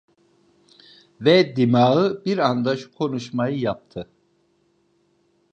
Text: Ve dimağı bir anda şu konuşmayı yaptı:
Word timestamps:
Ve 1.21 1.55
dimağı 1.55 2.25
bir 2.25 2.37
anda 2.37 2.77
şu 2.77 2.93
konuşmayı 2.95 3.59
yaptı: 3.59 4.09